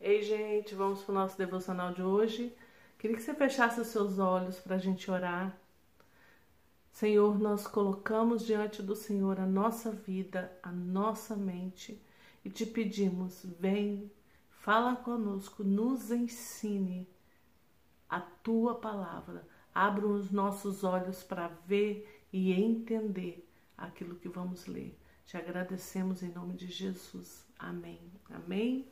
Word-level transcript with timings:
Ei, 0.00 0.22
gente, 0.22 0.74
vamos 0.74 1.02
para 1.02 1.12
o 1.12 1.14
nosso 1.14 1.38
devocional 1.38 1.92
de 1.92 2.02
hoje. 2.02 2.54
Queria 2.98 3.16
que 3.16 3.22
você 3.22 3.34
fechasse 3.34 3.80
os 3.80 3.88
seus 3.88 4.18
olhos 4.18 4.58
para 4.58 4.76
a 4.76 4.78
gente 4.78 5.10
orar. 5.10 5.58
Senhor, 6.92 7.38
nós 7.38 7.66
colocamos 7.66 8.44
diante 8.44 8.82
do 8.82 8.94
Senhor 8.94 9.38
a 9.38 9.46
nossa 9.46 9.90
vida, 9.90 10.50
a 10.62 10.72
nossa 10.72 11.36
mente 11.36 12.02
e 12.44 12.50
te 12.50 12.64
pedimos: 12.64 13.44
vem, 13.58 14.10
fala 14.48 14.96
conosco, 14.96 15.64
nos 15.64 16.10
ensine 16.10 17.08
a 18.08 18.20
tua 18.20 18.76
palavra. 18.76 19.46
Abra 19.74 20.06
os 20.06 20.30
nossos 20.30 20.84
olhos 20.84 21.22
para 21.22 21.48
ver 21.66 22.24
e 22.32 22.52
entender 22.52 23.46
aquilo 23.76 24.14
que 24.14 24.28
vamos 24.28 24.66
ler. 24.66 24.98
Te 25.26 25.36
agradecemos 25.36 26.22
em 26.22 26.30
nome 26.30 26.54
de 26.54 26.68
Jesus. 26.68 27.44
Amém. 27.58 28.00
Amém. 28.30 28.88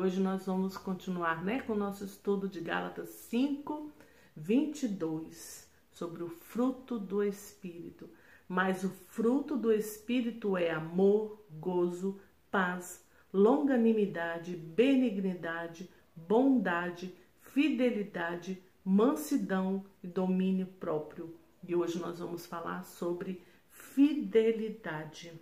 Hoje 0.00 0.20
nós 0.20 0.46
vamos 0.46 0.76
continuar 0.76 1.44
né, 1.44 1.60
com 1.60 1.72
o 1.72 1.76
nosso 1.76 2.04
estudo 2.04 2.48
de 2.48 2.60
Gálatas 2.60 3.08
5, 3.08 3.90
22, 4.36 5.68
sobre 5.90 6.22
o 6.22 6.28
fruto 6.28 7.00
do 7.00 7.20
Espírito. 7.20 8.08
Mas 8.48 8.84
o 8.84 8.90
fruto 8.90 9.56
do 9.56 9.72
Espírito 9.72 10.56
é 10.56 10.70
amor, 10.70 11.44
gozo, 11.58 12.20
paz, 12.48 13.04
longanimidade, 13.32 14.54
benignidade, 14.54 15.90
bondade, 16.14 17.12
fidelidade, 17.40 18.62
mansidão 18.84 19.84
e 20.00 20.06
domínio 20.06 20.68
próprio. 20.78 21.34
E 21.66 21.74
hoje 21.74 21.98
nós 21.98 22.20
vamos 22.20 22.46
falar 22.46 22.84
sobre 22.84 23.42
fidelidade. 23.68 25.32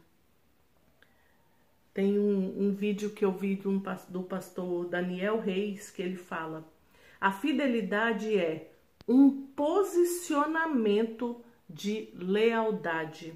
Tem 1.96 2.16
um, 2.18 2.54
um 2.58 2.72
vídeo 2.74 3.08
que 3.08 3.24
eu 3.24 3.32
vi 3.32 3.58
um, 3.64 3.82
do 4.10 4.22
pastor 4.22 4.86
Daniel 4.86 5.40
Reis 5.40 5.90
que 5.90 6.02
ele 6.02 6.18
fala: 6.18 6.70
a 7.18 7.32
fidelidade 7.32 8.38
é 8.38 8.70
um 9.08 9.46
posicionamento 9.56 11.40
de 11.66 12.10
lealdade, 12.12 13.32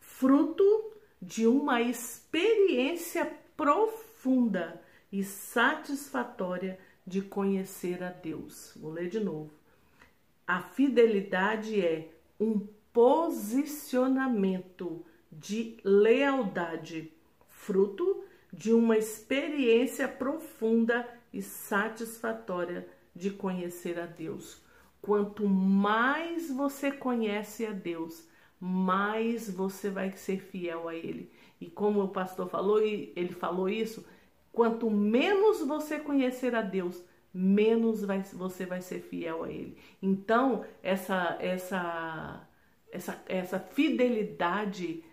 fruto 0.00 0.64
de 1.22 1.46
uma 1.46 1.80
experiência 1.80 3.24
profunda 3.56 4.82
e 5.12 5.22
satisfatória 5.22 6.80
de 7.06 7.22
conhecer 7.22 8.02
a 8.02 8.10
Deus. 8.10 8.76
Vou 8.80 8.90
ler 8.90 9.08
de 9.08 9.20
novo. 9.20 9.52
A 10.44 10.60
fidelidade 10.60 11.80
é 11.80 12.08
um 12.40 12.66
posicionamento 12.92 15.06
de 15.30 15.76
lealdade 15.84 17.12
fruto 17.62 18.24
de 18.52 18.72
uma 18.72 18.98
experiência 18.98 20.08
profunda 20.08 21.08
e 21.32 21.40
satisfatória 21.40 22.86
de 23.14 23.30
conhecer 23.30 23.98
a 24.00 24.06
Deus. 24.06 24.60
Quanto 25.00 25.48
mais 25.48 26.50
você 26.50 26.90
conhece 26.90 27.64
a 27.64 27.72
Deus, 27.72 28.28
mais 28.60 29.48
você 29.48 29.90
vai 29.90 30.10
ser 30.12 30.40
fiel 30.40 30.88
a 30.88 30.94
Ele. 30.94 31.30
E 31.60 31.70
como 31.70 32.02
o 32.02 32.08
pastor 32.08 32.48
falou, 32.48 32.80
ele 32.80 33.32
falou 33.32 33.68
isso, 33.68 34.04
quanto 34.52 34.90
menos 34.90 35.60
você 35.60 35.98
conhecer 35.98 36.54
a 36.54 36.62
Deus, 36.62 37.02
menos 37.32 38.04
vai, 38.04 38.22
você 38.22 38.66
vai 38.66 38.80
ser 38.80 39.00
fiel 39.00 39.44
a 39.44 39.50
Ele. 39.50 39.76
Então, 40.02 40.64
essa, 40.82 41.36
essa, 41.40 42.46
essa, 42.90 43.22
essa 43.26 43.58
fidelidade 43.60 45.04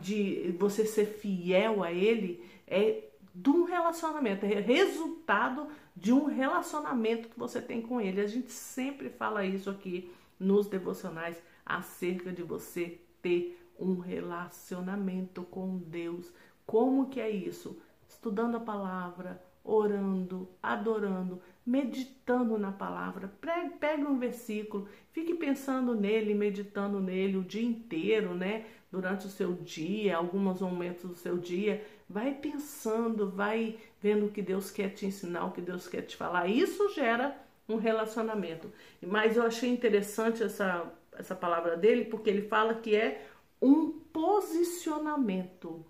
de 0.00 0.54
você 0.58 0.84
ser 0.84 1.06
fiel 1.06 1.82
a 1.82 1.92
ele 1.92 2.44
é 2.66 3.04
de 3.34 3.50
um 3.50 3.64
relacionamento, 3.64 4.44
é 4.44 4.60
resultado 4.60 5.68
de 5.96 6.12
um 6.12 6.24
relacionamento 6.24 7.28
que 7.28 7.38
você 7.38 7.60
tem 7.60 7.80
com 7.80 8.00
ele. 8.00 8.20
A 8.20 8.26
gente 8.26 8.52
sempre 8.52 9.08
fala 9.08 9.44
isso 9.44 9.70
aqui 9.70 10.10
nos 10.38 10.66
devocionais 10.66 11.42
acerca 11.64 12.32
de 12.32 12.42
você 12.42 13.00
ter 13.22 13.60
um 13.78 13.98
relacionamento 13.98 15.42
com 15.42 15.78
Deus. 15.78 16.32
Como 16.66 17.08
que 17.08 17.20
é 17.20 17.30
isso? 17.30 17.80
Estudando 18.08 18.56
a 18.56 18.60
palavra, 18.60 19.42
orando, 19.62 20.48
adorando, 20.62 21.40
meditando 21.64 22.58
na 22.58 22.72
palavra. 22.72 23.32
Pegue 23.78 24.04
um 24.04 24.18
versículo, 24.18 24.88
fique 25.12 25.34
pensando 25.34 25.94
nele, 25.94 26.34
meditando 26.34 27.00
nele 27.00 27.36
o 27.36 27.44
dia 27.44 27.62
inteiro, 27.62 28.34
né? 28.34 28.66
Durante 28.90 29.26
o 29.26 29.30
seu 29.30 29.52
dia, 29.52 30.16
alguns 30.16 30.60
momentos 30.60 31.08
do 31.08 31.14
seu 31.14 31.38
dia. 31.38 31.84
Vai 32.08 32.34
pensando, 32.34 33.30
vai 33.30 33.78
vendo 34.00 34.26
o 34.26 34.30
que 34.30 34.42
Deus 34.42 34.70
quer 34.70 34.90
te 34.90 35.06
ensinar, 35.06 35.44
o 35.44 35.52
que 35.52 35.60
Deus 35.60 35.86
quer 35.86 36.02
te 36.02 36.16
falar. 36.16 36.48
Isso 36.48 36.88
gera 36.92 37.36
um 37.68 37.76
relacionamento. 37.76 38.72
Mas 39.00 39.36
eu 39.36 39.44
achei 39.44 39.70
interessante 39.70 40.42
essa, 40.42 40.92
essa 41.12 41.34
palavra 41.34 41.76
dele, 41.76 42.04
porque 42.06 42.28
ele 42.28 42.42
fala 42.42 42.74
que 42.74 42.96
é 42.96 43.26
um 43.62 43.90
posicionamento. 44.12 45.84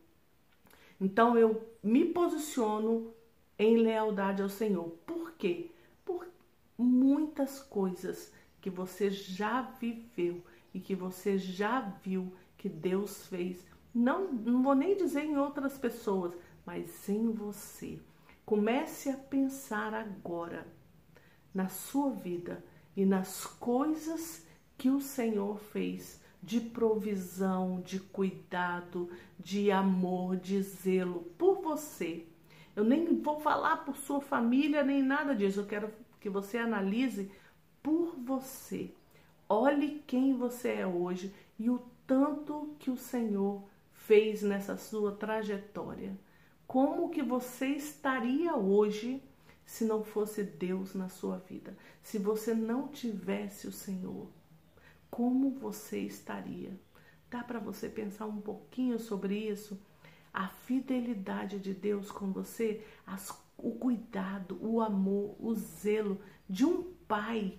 Então 1.01 1.39
eu 1.39 1.67
me 1.83 2.05
posiciono 2.05 3.15
em 3.59 3.79
lealdade 3.79 4.43
ao 4.43 4.49
Senhor. 4.49 4.91
Por 5.07 5.33
quê? 5.33 5.71
Por 6.05 6.27
muitas 6.77 7.61
coisas 7.61 8.33
que 8.61 8.69
você 8.69 9.11
já 9.11 9.63
viveu 9.63 10.43
e 10.75 10.81
que 10.81 10.95
você 10.95 11.39
já 11.39 11.81
viu 12.03 12.33
que 12.61 12.69
Deus 12.69 13.27
fez. 13.27 13.67
Não, 13.93 14.33
não 14.33 14.63
vou 14.63 14.75
nem 14.75 14.97
dizer 14.97 15.25
em 15.25 15.37
outras 15.37 15.77
pessoas, 15.77 16.33
mas 16.65 17.09
em 17.09 17.33
você. 17.33 17.99
Comece 18.45 19.09
a 19.09 19.17
pensar 19.17 19.95
agora 19.95 20.67
na 21.53 21.69
sua 21.69 22.11
vida 22.11 22.63
e 22.97 23.05
nas 23.05 23.47
coisas 23.47 24.47
que 24.77 24.91
o 24.91 25.01
Senhor 25.01 25.59
fez 25.59 26.21
de 26.43 26.61
provisão, 26.61 27.81
de 27.81 27.99
cuidado, 27.99 29.11
de 29.39 29.73
amor, 29.73 30.37
de 30.37 30.63
zelo 30.63 31.23
por 31.39 31.63
você 31.63 32.27
eu 32.75 32.85
nem 32.85 33.21
vou 33.21 33.41
falar 33.41 33.79
por 33.79 33.97
sua 33.97 34.21
família 34.21 34.83
nem 34.83 35.03
nada 35.03 35.35
disso. 35.35 35.61
Eu 35.61 35.67
quero 35.67 35.93
que 36.21 36.31
você 36.31 36.59
analise 36.59 37.31
por 37.83 38.17
você. 38.17 38.95
Olhe 39.49 40.03
quem 40.07 40.35
você 40.35 40.73
é 40.75 40.87
hoje 40.87 41.35
e 41.59 41.69
o 41.69 41.83
tanto 42.11 42.75
que 42.81 42.91
o 42.91 42.97
Senhor 42.97 43.63
fez 43.93 44.43
nessa 44.43 44.77
sua 44.77 45.13
trajetória. 45.13 46.19
Como 46.67 47.09
que 47.09 47.23
você 47.23 47.69
estaria 47.69 48.57
hoje 48.57 49.23
se 49.65 49.85
não 49.85 50.03
fosse 50.03 50.43
Deus 50.43 50.93
na 50.93 51.09
sua 51.09 51.39
vida? 51.39 51.77
Se 52.03 52.19
você 52.19 52.53
não 52.53 52.89
tivesse 52.89 53.69
o 53.69 53.73
Senhor, 53.73 54.29
como 55.09 55.53
você 55.53 56.01
estaria? 56.01 56.73
Dá 57.31 57.45
para 57.45 57.61
você 57.61 57.89
pensar 57.89 58.27
um 58.27 58.41
pouquinho 58.41 58.99
sobre 58.99 59.37
isso? 59.37 59.81
a 60.33 60.47
fidelidade 60.47 61.59
de 61.59 61.75
Deus 61.75 62.13
com 62.13 62.33
você, 62.33 62.87
as, 63.05 63.37
o 63.59 63.73
cuidado, 63.73 64.57
o 64.61 64.81
amor, 64.81 65.35
o 65.41 65.53
zelo 65.55 66.21
de 66.49 66.65
um 66.65 66.85
pai, 67.09 67.59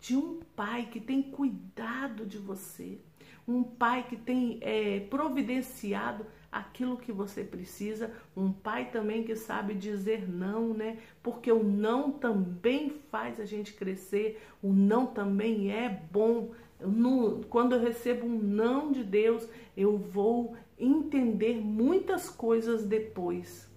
de 0.00 0.16
um 0.16 0.40
pai 0.56 0.86
que 0.86 0.98
tem 0.98 1.22
cuidado 1.22 2.24
de 2.24 2.38
você, 2.38 2.98
um 3.46 3.62
pai 3.62 4.06
que 4.08 4.16
tem 4.16 4.58
é, 4.60 5.00
providenciado 5.00 6.26
aquilo 6.50 6.96
que 6.96 7.12
você 7.12 7.44
precisa, 7.44 8.10
um 8.36 8.52
pai 8.52 8.90
também 8.90 9.22
que 9.22 9.36
sabe 9.36 9.74
dizer 9.74 10.28
não, 10.28 10.74
né? 10.74 10.98
Porque 11.22 11.50
o 11.50 11.62
não 11.62 12.10
também 12.10 12.90
faz 13.10 13.38
a 13.38 13.44
gente 13.44 13.74
crescer, 13.74 14.42
o 14.62 14.72
não 14.72 15.06
também 15.06 15.72
é 15.72 15.88
bom. 16.10 16.50
No, 16.80 17.44
quando 17.44 17.74
eu 17.74 17.80
recebo 17.80 18.26
um 18.26 18.38
não 18.38 18.90
de 18.90 19.04
Deus, 19.04 19.46
eu 19.76 19.96
vou 19.96 20.56
entender 20.78 21.60
muitas 21.60 22.28
coisas 22.28 22.84
depois 22.84 23.70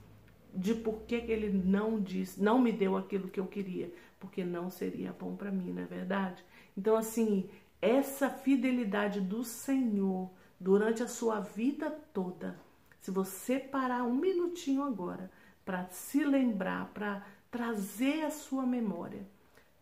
de 0.56 0.74
por 0.74 1.02
que, 1.02 1.20
que 1.20 1.32
ele 1.32 1.50
não 1.50 2.00
disse, 2.00 2.42
não 2.42 2.60
me 2.60 2.72
deu 2.72 2.96
aquilo 2.96 3.28
que 3.28 3.40
eu 3.40 3.48
queria, 3.48 3.92
porque 4.20 4.44
não 4.44 4.70
seria 4.70 5.12
bom 5.12 5.36
para 5.36 5.52
mim, 5.52 5.72
não 5.74 5.82
é 5.82 5.86
verdade? 5.86 6.44
Então, 6.78 6.96
assim, 6.96 7.50
essa 7.84 8.30
fidelidade 8.30 9.20
do 9.20 9.44
Senhor 9.44 10.32
durante 10.58 11.04
a 11.04 11.08
sua 11.08 11.42
vida 11.42 11.92
toda, 12.14 12.58
se 13.02 13.12
você 13.12 13.60
parar 13.60 14.04
um 14.04 14.16
minutinho 14.16 14.84
agora 14.84 15.30
para 15.66 15.86
se 15.90 16.24
lembrar, 16.24 16.94
para 16.94 17.26
trazer 17.52 18.24
a 18.24 18.32
sua 18.32 18.66
memória, 18.66 19.28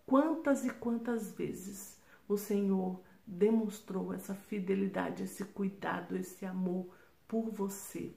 quantas 0.04 0.66
e 0.66 0.72
quantas 0.72 1.32
vezes 1.32 1.96
o 2.28 2.38
Senhor 2.38 3.00
demonstrou 3.28 4.12
essa 4.12 4.34
fidelidade, 4.34 5.22
esse 5.22 5.46
cuidado, 5.46 6.18
esse 6.18 6.44
amor 6.44 6.88
por 7.28 7.52
você. 7.52 8.12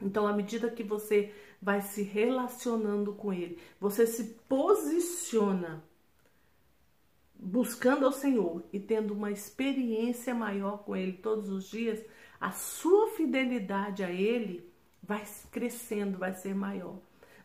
Então, 0.00 0.26
à 0.26 0.32
medida 0.32 0.70
que 0.70 0.82
você 0.82 1.34
vai 1.60 1.82
se 1.82 2.02
relacionando 2.02 3.12
com 3.12 3.30
Ele, 3.30 3.58
você 3.78 4.06
se 4.06 4.24
posiciona 4.48 5.84
buscando 7.42 8.06
ao 8.06 8.12
Senhor 8.12 8.62
e 8.72 8.78
tendo 8.78 9.12
uma 9.12 9.30
experiência 9.30 10.32
maior 10.32 10.84
com 10.84 10.94
Ele 10.94 11.14
todos 11.14 11.48
os 11.48 11.68
dias, 11.68 12.00
a 12.40 12.52
sua 12.52 13.08
fidelidade 13.10 14.04
a 14.04 14.10
Ele 14.10 14.70
vai 15.02 15.24
crescendo, 15.50 16.18
vai 16.18 16.32
ser 16.34 16.54
maior. 16.54 16.96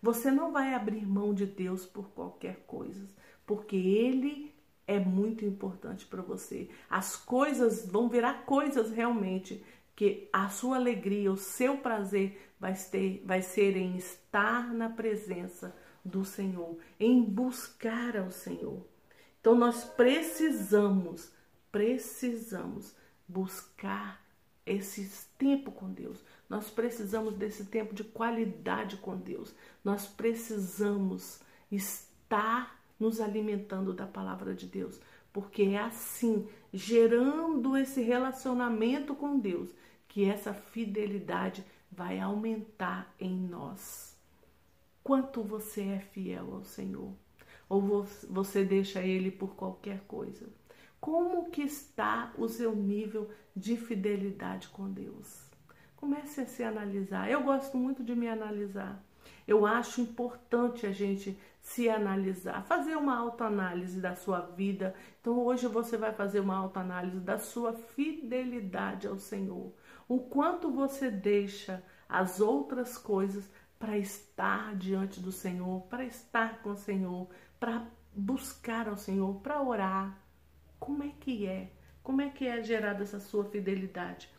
Você 0.01 0.29
não 0.29 0.51
vai 0.51 0.75
abrir 0.75 1.05
mão 1.05 1.33
de 1.33 1.47
Deus 1.47 1.85
por 1.85 2.09
qualquer 2.09 2.63
coisa, 2.67 3.07
porque 3.45 3.75
Ele 3.75 4.53
é 4.85 4.99
muito 4.99 5.43
importante 5.43 6.05
para 6.05 6.21
você. 6.21 6.69
As 6.87 7.15
coisas 7.15 7.85
vão 7.87 8.07
virar 8.07 8.45
coisas 8.45 8.91
realmente 8.91 9.65
que 9.95 10.29
a 10.31 10.47
sua 10.47 10.75
alegria, 10.75 11.31
o 11.31 11.37
seu 11.37 11.77
prazer 11.77 12.53
vai, 12.59 12.75
ter, 12.75 13.23
vai 13.25 13.41
ser 13.41 13.75
em 13.75 13.97
estar 13.97 14.71
na 14.71 14.89
presença 14.89 15.75
do 16.05 16.23
Senhor, 16.23 16.77
em 16.99 17.23
buscar 17.23 18.15
ao 18.15 18.29
Senhor. 18.29 18.85
Então 19.47 19.57
nós 19.57 19.85
precisamos, 19.85 21.31
precisamos 21.71 22.93
buscar 23.25 24.21
esse 24.65 25.25
tempo 25.37 25.71
com 25.71 25.89
Deus. 25.89 26.21
Nós 26.49 26.69
precisamos 26.69 27.33
desse 27.33 27.63
tempo 27.63 27.95
de 27.95 28.03
qualidade 28.03 28.97
com 28.97 29.15
Deus. 29.15 29.55
Nós 29.85 30.05
precisamos 30.05 31.39
estar 31.71 32.77
nos 32.99 33.21
alimentando 33.21 33.93
da 33.93 34.05
palavra 34.05 34.53
de 34.53 34.65
Deus, 34.65 34.99
porque 35.31 35.63
é 35.63 35.77
assim, 35.77 36.45
gerando 36.73 37.77
esse 37.77 38.01
relacionamento 38.01 39.15
com 39.15 39.39
Deus, 39.39 39.73
que 40.09 40.25
essa 40.25 40.53
fidelidade 40.53 41.63
vai 41.89 42.19
aumentar 42.19 43.15
em 43.17 43.33
nós. 43.33 44.13
Quanto 45.01 45.41
você 45.41 45.83
é 45.83 45.99
fiel 46.01 46.53
ao 46.53 46.65
Senhor? 46.65 47.13
Ou 47.69 48.05
você 48.29 48.63
deixa 48.63 49.01
ele 49.01 49.29
por 49.29 49.55
qualquer 49.55 50.01
coisa? 50.07 50.47
Como 50.99 51.49
que 51.49 51.61
está 51.61 52.33
o 52.37 52.47
seu 52.47 52.75
nível 52.75 53.29
de 53.55 53.75
fidelidade 53.77 54.69
com 54.69 54.89
Deus? 54.89 55.47
Comece 55.95 56.41
a 56.41 56.45
se 56.45 56.63
analisar. 56.63 57.29
Eu 57.29 57.43
gosto 57.43 57.77
muito 57.77 58.03
de 58.03 58.15
me 58.15 58.27
analisar. 58.27 59.03
Eu 59.47 59.65
acho 59.65 60.01
importante 60.01 60.85
a 60.85 60.91
gente 60.91 61.37
se 61.61 61.89
analisar, 61.89 62.63
fazer 62.63 62.95
uma 62.95 63.17
autoanálise 63.17 63.99
da 63.99 64.15
sua 64.15 64.39
vida. 64.39 64.95
Então 65.19 65.39
hoje 65.39 65.67
você 65.67 65.97
vai 65.97 66.13
fazer 66.13 66.39
uma 66.39 66.55
autoanálise 66.55 67.19
da 67.19 67.37
sua 67.37 67.73
fidelidade 67.73 69.07
ao 69.07 69.17
Senhor. 69.17 69.73
O 70.07 70.19
quanto 70.19 70.71
você 70.71 71.11
deixa 71.11 71.83
as 72.07 72.39
outras 72.39 72.97
coisas 72.97 73.49
para 73.79 73.97
estar 73.97 74.75
diante 74.75 75.19
do 75.19 75.31
Senhor, 75.31 75.81
para 75.83 76.03
estar 76.05 76.61
com 76.61 76.71
o 76.71 76.75
Senhor, 76.75 77.29
para 77.59 77.87
buscar 78.13 78.87
ao 78.87 78.97
Senhor, 78.97 79.39
para 79.41 79.61
orar, 79.61 80.19
como 80.79 81.03
é 81.03 81.11
que 81.19 81.45
é? 81.45 81.71
Como 82.01 82.21
é 82.21 82.29
que 82.29 82.47
é 82.47 82.63
gerada 82.63 83.03
essa 83.03 83.19
sua 83.19 83.45
fidelidade? 83.45 84.29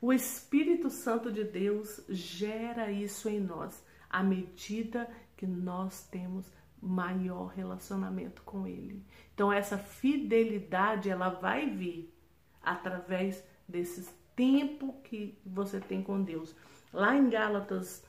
O 0.00 0.12
Espírito 0.12 0.90
Santo 0.90 1.30
de 1.30 1.44
Deus 1.44 2.04
gera 2.08 2.90
isso 2.90 3.28
em 3.28 3.40
nós 3.40 3.84
à 4.10 4.22
medida 4.22 5.08
que 5.36 5.46
nós 5.46 6.06
temos 6.08 6.52
maior 6.80 7.46
relacionamento 7.46 8.42
com 8.42 8.66
ele. 8.66 9.06
Então 9.32 9.52
essa 9.52 9.78
fidelidade 9.78 11.08
ela 11.08 11.28
vai 11.28 11.70
vir 11.70 12.12
através 12.60 13.42
desse 13.68 14.12
tempo 14.34 15.00
que 15.04 15.38
você 15.46 15.80
tem 15.80 16.02
com 16.02 16.22
Deus. 16.22 16.54
Lá 16.92 17.16
em 17.16 17.30
Gálatas, 17.30 18.04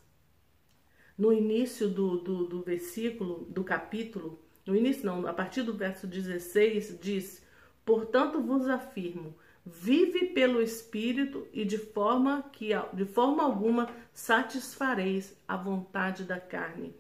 no 1.18 1.32
início 1.32 1.88
do, 1.88 2.18
do, 2.18 2.48
do 2.48 2.62
versículo, 2.62 3.46
do 3.50 3.64
capítulo, 3.64 4.40
no 4.66 4.76
início 4.76 5.06
não, 5.06 5.28
a 5.28 5.34
partir 5.34 5.64
do 5.64 5.74
verso 5.74 6.08
16, 6.08 7.00
diz: 7.00 7.44
Portanto 7.86 8.42
vos 8.42 8.68
afirmo, 8.68 9.36
vive 9.66 10.28
pelo 10.28 10.62
Espírito 10.62 11.48
e 11.54 11.66
de 11.66 11.78
forma 11.78 12.44
que 12.52 12.70
de 12.94 13.06
forma 13.06 13.44
alguma 13.44 13.90
satisfareis 14.14 15.36
a 15.48 15.58
vontade 15.58 16.24
da 16.24 16.40
carne. 16.40 16.96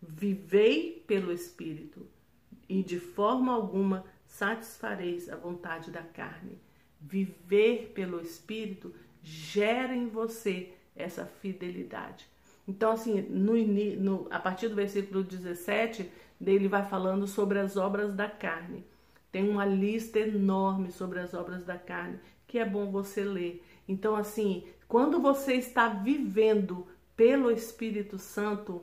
Vivei 0.00 1.02
pelo 1.06 1.32
Espírito 1.32 2.06
e 2.68 2.82
de 2.82 2.98
forma 2.98 3.52
alguma 3.52 4.04
satisfareis 4.26 5.28
a 5.28 5.36
vontade 5.36 5.90
da 5.90 6.02
carne. 6.02 6.58
Viver 7.00 7.92
pelo 7.94 8.20
Espírito 8.20 8.94
gera 9.22 9.94
em 9.94 10.08
você 10.08 10.74
essa 10.96 11.24
fidelidade. 11.24 12.26
Então, 12.66 12.92
assim, 12.92 13.20
no, 13.22 13.54
no, 13.54 14.26
a 14.30 14.38
partir 14.38 14.68
do 14.68 14.74
versículo 14.74 15.22
17, 15.22 16.10
ele 16.44 16.68
vai 16.68 16.84
falando 16.84 17.26
sobre 17.26 17.58
as 17.58 17.76
obras 17.76 18.14
da 18.14 18.28
carne. 18.28 18.84
Tem 19.30 19.48
uma 19.48 19.66
lista 19.66 20.18
enorme 20.18 20.90
sobre 20.90 21.20
as 21.20 21.34
obras 21.34 21.64
da 21.64 21.76
carne 21.76 22.18
que 22.46 22.58
é 22.58 22.64
bom 22.64 22.90
você 22.90 23.24
ler. 23.24 23.64
Então, 23.88 24.14
assim, 24.14 24.64
quando 24.86 25.20
você 25.20 25.54
está 25.54 25.88
vivendo 25.88 26.86
pelo 27.16 27.50
Espírito 27.50 28.18
Santo, 28.18 28.82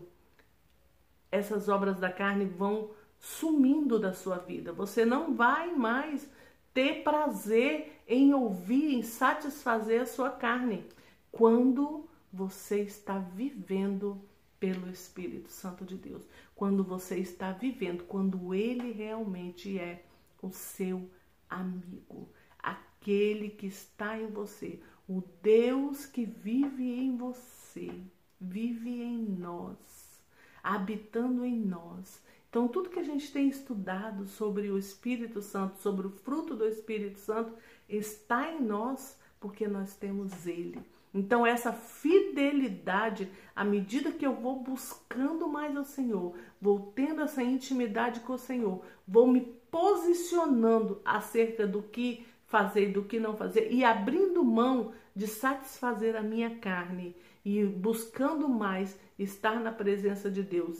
essas 1.31 1.69
obras 1.69 2.00
da 2.00 2.12
carne 2.12 2.45
vão 2.45 2.92
sumindo 3.18 3.98
da 3.98 4.13
sua 4.13 4.38
vida. 4.38 4.74
Você 4.74 5.06
não 5.06 5.36
vai 5.36 5.74
mais 5.74 6.30
ter 6.74 7.04
prazer 7.04 8.01
em 8.07 8.33
ouvir, 8.33 8.94
em 8.94 9.04
satisfazer 9.04 10.01
a 10.01 10.06
sua 10.06 10.30
carne, 10.30 10.86
quando 11.31 12.10
você 12.31 12.81
está 12.81 13.18
vivendo 13.18 14.22
pelo 14.60 14.89
Espírito 14.89 15.50
Santo 15.50 15.83
de 15.83 15.98
Deus, 15.98 16.24
quando 16.56 16.83
você 16.83 17.18
está 17.18 17.51
vivendo, 17.51 18.04
quando 18.04 18.54
ele 18.54 18.92
realmente 18.92 19.80
é 19.80 20.06
o 20.42 20.51
seu 20.51 21.10
amigo, 21.50 22.30
aquele 22.60 23.50
que 23.50 23.66
está 23.66 24.19
em 24.19 24.28
você, 24.28 24.80
o 25.10 25.24
Deus 25.42 26.06
que 26.06 26.24
vive 26.25 26.83
em 26.83 27.18
você, 27.18 27.92
vive 28.39 29.01
em 29.01 29.18
nós, 29.18 30.22
habitando 30.63 31.44
em 31.44 31.57
nós. 31.57 32.22
Então, 32.50 32.68
tudo 32.68 32.89
que 32.89 33.00
a 33.00 33.04
gente 33.04 33.31
tem 33.31 33.50
estudado 33.50 34.25
sobre 34.25 34.69
o 34.69 34.78
Espírito 34.78 35.42
Santo, 35.42 35.80
sobre 35.80 36.06
o 36.06 36.12
fruto 36.12 36.56
do 36.56 36.68
Espírito 36.68 37.18
Santo, 37.18 37.54
está 37.89 38.51
em 38.51 38.62
nós 38.62 39.18
porque 39.39 39.68
nós 39.68 39.95
temos 39.95 40.45
Ele. 40.45 40.80
Então, 41.13 41.45
essa 41.45 41.73
fidelidade, 41.73 43.29
à 43.55 43.63
medida 43.63 44.11
que 44.11 44.25
eu 44.25 44.33
vou 44.33 44.61
buscando 44.61 45.47
mais 45.47 45.75
o 45.75 45.83
Senhor, 45.83 46.35
vou 46.59 46.91
tendo 46.95 47.21
essa 47.21 47.43
intimidade 47.43 48.21
com 48.21 48.33
o 48.33 48.37
Senhor, 48.37 48.81
vou 49.05 49.27
me 49.27 49.41
posicionando 49.69 51.01
acerca 51.03 51.67
do 51.67 51.81
que 51.81 52.25
fazer 52.45 52.89
e 52.89 52.93
do 52.93 53.03
que 53.03 53.19
não 53.19 53.35
fazer 53.35 53.71
e 53.71 53.83
abrindo 53.83 54.43
mão 54.43 54.93
de 55.15 55.27
satisfazer 55.27 56.15
a 56.15 56.21
minha 56.21 56.57
carne 56.57 57.15
e 57.43 57.63
buscando 57.63 58.47
mais 58.47 58.97
estar 59.17 59.59
na 59.59 59.71
presença 59.71 60.29
de 60.29 60.43
Deus 60.43 60.79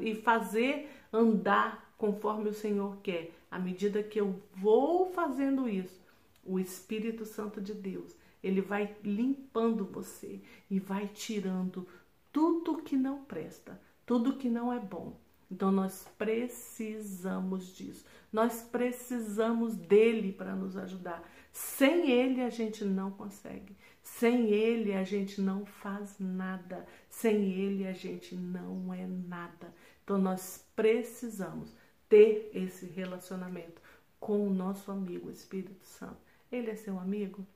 e 0.00 0.14
fazer 0.14 0.90
andar 1.12 1.94
conforme 1.96 2.48
o 2.48 2.54
Senhor 2.54 2.96
quer. 3.02 3.30
À 3.50 3.58
medida 3.58 4.02
que 4.02 4.20
eu 4.20 4.34
vou 4.54 5.06
fazendo 5.12 5.68
isso, 5.68 6.00
o 6.44 6.58
Espírito 6.58 7.24
Santo 7.24 7.60
de 7.60 7.74
Deus 7.74 8.16
ele 8.42 8.60
vai 8.60 8.96
limpando 9.04 9.84
você 9.84 10.40
e 10.70 10.80
vai 10.80 11.06
tirando 11.08 11.86
tudo 12.32 12.82
que 12.82 12.96
não 12.96 13.24
presta, 13.24 13.80
tudo 14.04 14.36
que 14.36 14.48
não 14.48 14.72
é 14.72 14.80
bom. 14.80 15.16
Então 15.50 15.70
nós 15.70 16.08
precisamos 16.16 17.76
disso. 17.76 18.06
Nós 18.32 18.62
precisamos 18.62 19.74
dele 19.76 20.32
para 20.32 20.56
nos 20.56 20.76
ajudar. 20.78 21.22
Sem 21.52 22.10
ele 22.10 22.40
a 22.40 22.48
gente 22.48 22.84
não 22.84 23.10
consegue. 23.10 23.76
Sem 24.02 24.48
ele 24.50 24.94
a 24.94 25.04
gente 25.04 25.40
não 25.40 25.66
faz 25.66 26.16
nada. 26.18 26.86
Sem 27.10 27.52
ele 27.52 27.86
a 27.86 27.92
gente 27.92 28.34
não 28.34 28.94
é 28.94 29.06
nada. 29.06 29.74
Então 30.02 30.16
nós 30.16 30.66
precisamos 30.74 31.76
ter 32.08 32.50
esse 32.54 32.86
relacionamento 32.86 33.80
com 34.18 34.46
o 34.46 34.52
nosso 34.52 34.90
amigo 34.90 35.30
Espírito 35.30 35.84
Santo. 35.84 36.16
Ele 36.50 36.70
é 36.70 36.76
seu 36.76 36.98
amigo? 36.98 37.46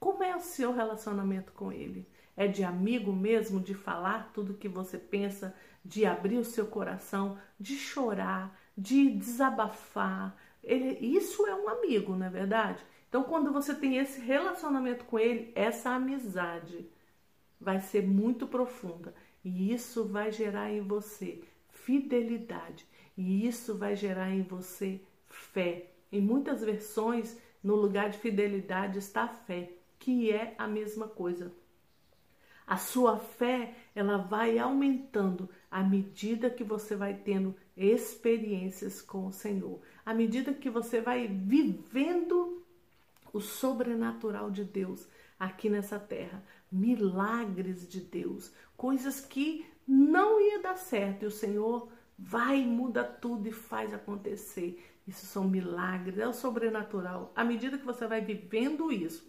Como 0.00 0.22
é 0.22 0.34
o 0.36 0.40
seu 0.40 0.72
relacionamento 0.72 1.52
com 1.52 1.72
ele? 1.72 2.06
É 2.36 2.46
de 2.46 2.62
amigo 2.62 3.12
mesmo, 3.12 3.60
de 3.60 3.74
falar 3.74 4.30
tudo 4.32 4.54
que 4.54 4.68
você 4.68 4.96
pensa, 4.96 5.54
de 5.84 6.06
abrir 6.06 6.38
o 6.38 6.44
seu 6.44 6.66
coração, 6.66 7.36
de 7.58 7.76
chorar, 7.76 8.56
de 8.76 9.10
desabafar. 9.10 10.36
Ele, 10.62 11.04
isso 11.04 11.46
é 11.46 11.54
um 11.54 11.68
amigo, 11.68 12.14
não 12.14 12.26
é 12.26 12.30
verdade? 12.30 12.84
Então, 13.08 13.24
quando 13.24 13.52
você 13.52 13.74
tem 13.74 13.96
esse 13.96 14.20
relacionamento 14.20 15.04
com 15.04 15.18
ele, 15.18 15.50
essa 15.54 15.90
amizade 15.90 16.88
vai 17.60 17.80
ser 17.80 18.06
muito 18.06 18.46
profunda 18.46 19.14
e 19.44 19.72
isso 19.72 20.04
vai 20.06 20.30
gerar 20.30 20.70
em 20.70 20.80
você 20.80 21.42
fidelidade 21.70 22.86
e 23.16 23.46
isso 23.48 23.76
vai 23.76 23.96
gerar 23.96 24.30
em 24.30 24.42
você 24.42 25.00
fé. 25.26 25.90
Em 26.12 26.20
muitas 26.20 26.62
versões, 26.62 27.36
no 27.64 27.74
lugar 27.74 28.10
de 28.10 28.18
fidelidade 28.18 28.98
está 28.98 29.26
fé 29.26 29.77
que 29.98 30.30
é 30.30 30.54
a 30.58 30.66
mesma 30.66 31.08
coisa. 31.08 31.52
A 32.66 32.76
sua 32.76 33.18
fé, 33.18 33.74
ela 33.94 34.18
vai 34.18 34.58
aumentando 34.58 35.48
à 35.70 35.82
medida 35.82 36.50
que 36.50 36.62
você 36.62 36.94
vai 36.94 37.14
tendo 37.14 37.56
experiências 37.76 39.00
com 39.00 39.26
o 39.26 39.32
Senhor, 39.32 39.80
à 40.04 40.12
medida 40.12 40.52
que 40.52 40.68
você 40.68 41.00
vai 41.00 41.26
vivendo 41.26 42.62
o 43.32 43.40
sobrenatural 43.40 44.50
de 44.50 44.64
Deus 44.64 45.08
aqui 45.38 45.70
nessa 45.70 45.98
terra, 45.98 46.44
milagres 46.70 47.88
de 47.88 48.00
Deus, 48.00 48.52
coisas 48.76 49.20
que 49.20 49.64
não 49.86 50.40
ia 50.40 50.60
dar 50.60 50.76
certo. 50.76 51.22
E 51.22 51.26
o 51.26 51.30
Senhor 51.30 51.88
vai, 52.18 52.62
muda 52.64 53.04
tudo 53.04 53.48
e 53.48 53.52
faz 53.52 53.94
acontecer. 53.94 54.84
Isso 55.06 55.24
são 55.24 55.48
milagres, 55.48 56.18
é 56.18 56.28
o 56.28 56.34
sobrenatural. 56.34 57.32
À 57.34 57.44
medida 57.44 57.78
que 57.78 57.86
você 57.86 58.06
vai 58.06 58.20
vivendo 58.20 58.92
isso, 58.92 59.26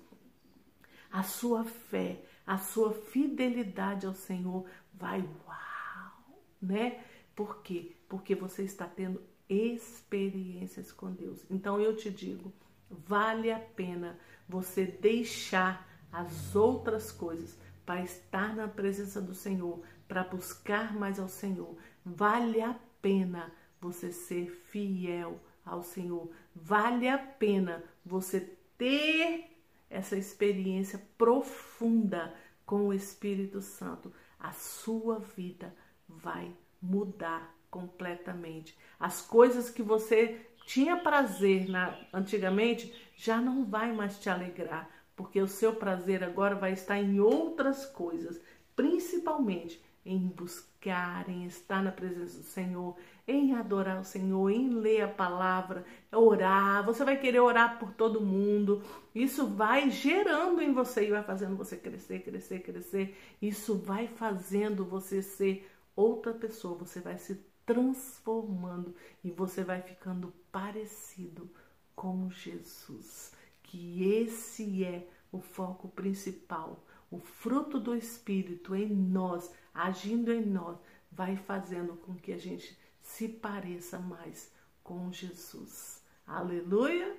a 1.11 1.23
sua 1.23 1.63
fé, 1.63 2.23
a 2.45 2.57
sua 2.57 2.93
fidelidade 2.93 4.05
ao 4.05 4.13
Senhor 4.13 4.65
vai, 4.93 5.21
uau, 5.21 6.43
né? 6.61 7.03
Por 7.35 7.61
quê? 7.61 7.95
Porque 8.07 8.35
você 8.35 8.63
está 8.63 8.85
tendo 8.85 9.21
experiências 9.47 10.91
com 10.91 11.11
Deus. 11.11 11.45
Então 11.49 11.79
eu 11.79 11.95
te 11.95 12.11
digo, 12.11 12.53
vale 12.89 13.51
a 13.51 13.59
pena 13.59 14.19
você 14.47 14.85
deixar 14.85 15.87
as 16.11 16.55
outras 16.55 17.11
coisas 17.11 17.57
para 17.85 18.01
estar 18.01 18.55
na 18.55 18.67
presença 18.67 19.21
do 19.21 19.33
Senhor, 19.33 19.81
para 20.07 20.23
buscar 20.23 20.93
mais 20.93 21.19
ao 21.19 21.27
Senhor. 21.27 21.75
Vale 22.05 22.61
a 22.61 22.75
pena 23.01 23.51
você 23.79 24.11
ser 24.11 24.49
fiel 24.49 25.39
ao 25.65 25.81
Senhor. 25.81 26.29
Vale 26.53 27.07
a 27.07 27.17
pena 27.17 27.83
você 28.05 28.41
ter 28.77 29.58
essa 29.89 30.15
experiência 30.15 31.01
profunda 31.17 32.34
com 32.65 32.88
o 32.88 32.93
Espírito 32.93 33.62
Santo. 33.62 34.13
A 34.39 34.51
sua 34.51 35.19
vida 35.19 35.74
vai 36.08 36.51
mudar 36.81 37.55
completamente. 37.69 38.77
As 39.00 39.22
coisas 39.22 39.69
que 39.69 39.81
você 39.81 40.39
tinha 40.65 40.98
prazer 40.98 41.67
na, 41.67 41.98
antigamente 42.13 42.93
já 43.15 43.41
não 43.41 43.65
vai 43.65 43.91
mais 43.91 44.19
te 44.19 44.29
alegrar, 44.29 44.89
porque 45.15 45.41
o 45.41 45.48
seu 45.48 45.75
prazer 45.75 46.24
agora 46.24 46.55
vai 46.55 46.74
estar 46.74 47.00
em 47.00 47.19
outras 47.19 47.86
coisas, 47.86 48.39
principalmente 48.75 49.84
em 50.09 50.27
buscar, 50.27 51.29
em 51.29 51.45
estar 51.45 51.83
na 51.83 51.91
presença 51.91 52.39
do 52.39 52.43
Senhor, 52.43 52.95
em 53.27 53.53
adorar 53.53 54.01
o 54.01 54.03
Senhor, 54.03 54.49
em 54.49 54.69
ler 54.69 55.01
a 55.01 55.07
palavra, 55.07 55.85
orar. 56.11 56.83
Você 56.85 57.05
vai 57.05 57.15
querer 57.15 57.39
orar 57.39 57.77
por 57.77 57.93
todo 57.93 58.19
mundo. 58.19 58.81
Isso 59.13 59.45
vai 59.45 59.91
gerando 59.91 60.61
em 60.61 60.73
você 60.73 61.07
e 61.07 61.11
vai 61.11 61.23
fazendo 61.23 61.55
você 61.55 61.77
crescer, 61.77 62.23
crescer, 62.23 62.59
crescer. 62.61 63.15
Isso 63.39 63.77
vai 63.77 64.07
fazendo 64.07 64.83
você 64.83 65.21
ser 65.21 65.69
outra 65.95 66.33
pessoa. 66.33 66.79
Você 66.79 66.99
vai 66.99 67.19
se 67.19 67.35
transformando 67.65 68.95
e 69.23 69.29
você 69.29 69.63
vai 69.63 69.81
ficando 69.83 70.33
parecido 70.51 71.47
com 71.95 72.31
Jesus 72.31 73.31
que 73.61 74.11
esse 74.11 74.83
é 74.83 75.07
o 75.31 75.39
foco 75.39 75.87
principal. 75.89 76.83
O 77.11 77.19
fruto 77.19 77.79
do 77.79 77.95
Espírito 77.95 78.75
em 78.75 78.87
nós, 78.87 79.51
agindo 79.83 80.31
em 80.31 80.45
nós, 80.45 80.77
vai 81.12 81.38
fazendo 81.38 81.95
com 81.95 82.15
que 82.15 82.33
a 82.33 82.38
gente 82.38 82.77
se 83.01 83.27
pareça 83.27 83.98
mais 83.98 84.51
com 84.83 85.12
Jesus. 85.12 86.03
Aleluia! 86.27 87.17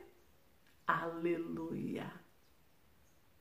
Aleluia! 0.87 2.20